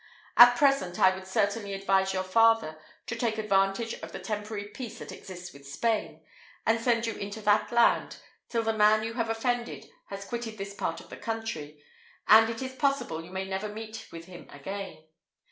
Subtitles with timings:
[0.35, 4.97] At present, I would certainly advise your father to take advantage of the temporary peace
[4.97, 6.25] that exists with Spain,
[6.65, 8.17] and send you into that land,
[8.49, 11.83] till the man you have offended has quitted this part of the country,
[12.27, 15.05] and it is possible you may never meet with him again.